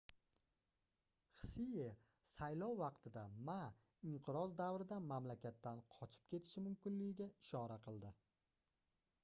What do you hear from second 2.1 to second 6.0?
saylov vaqtida ma inqiroz davrida mamlakatdan